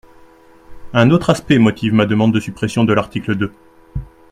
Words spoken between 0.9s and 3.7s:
Un autre aspect motive ma demande de suppression de l’article deux.